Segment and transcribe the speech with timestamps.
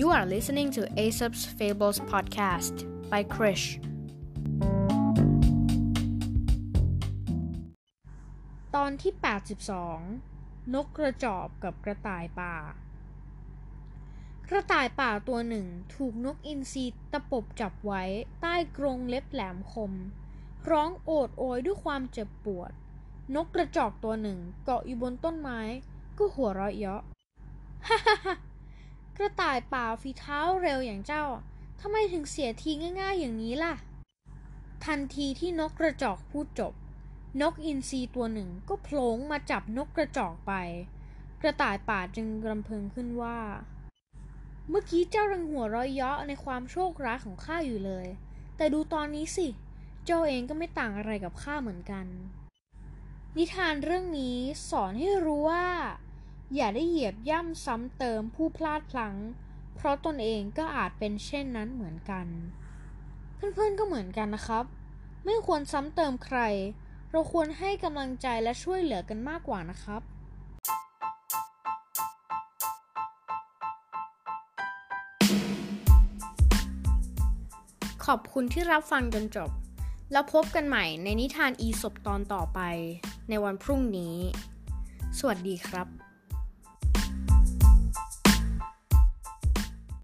[0.00, 2.74] You are listening to Aesop's Fables podcast
[3.10, 3.66] by Krish.
[8.74, 9.12] ตอนที่
[9.92, 12.56] 82 นกกระจอบกับกระต่ายป่า
[14.50, 18.02] กระต่ายป่าตัวหนึ่งถูกนกอินทรีตะปบจับไว้
[18.40, 19.92] ใต้กรงเล็บแหลมคม
[20.70, 22.70] ร้องโอดโอยด้วยความเจ็บปวด
[23.34, 25.60] นกกระจอกตัวหนึ่งเกาะอยู่บนต้นไม้
[26.18, 27.02] ก็หัวเราะเยาะ
[27.88, 28.55] ฮ่าฮ่าฮ่า
[29.18, 31.24] กระต่ายป่าฝีเท้าเร็วอย่างเจ้า
[31.80, 32.70] ทำไมถึงเสียที
[33.00, 33.74] ง่าย ๆ อย่างนี้ล่ะ
[34.84, 36.74] ทันทีที่นกกระจอกพูดจบ
[37.40, 40.52] นกอินทรีตัวหนึ่งก็โผล่มาจับนกกระจอกไป
[41.42, 43.38] กระต่ายป่าจึงรำพึงขึ้นว่า
[44.68, 48.06] เมื่อกี้เจ้ารังหัวเราะเยาะในความโชคร้ายของข้าอยู่เลย
[48.56, 49.48] แต่ดูตอนนี้สิ
[50.04, 52.06] เจ้าเองก็ไม่ต่างอะไรกับข้าเหมือนกัน
[53.36, 54.38] นิทานเรื่องนี้
[54.70, 55.66] สอนให้รู้ว่า
[56.54, 59.14] อย่าได้เหยียบย่ำซ้ำเติมผู้พลาดพลั้ง
[59.74, 62.26] เพราะตนเองก็อาจเป็นเช่นนั้นเหมือนกัน
[63.36, 64.64] เพื่อนๆก็เหมือนกันนะครับ
[65.24, 66.38] ไม่ควรซ้ำเติมใคร
[67.10, 70.02] เราควรให้กำลังใจและช่วยเหลือกันมากกว่านะครับ
[78.04, 79.50] ขอบคุณที่รับฟังจนจบ
[80.12, 82.60] แล้วพบกันใหม่ในนิทานอีสบตอนต่อไป
[83.28, 84.16] ในวันพรุ่งนี้
[85.18, 86.05] สวัสดีครับ